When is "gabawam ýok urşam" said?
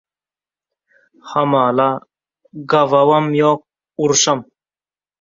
2.75-4.39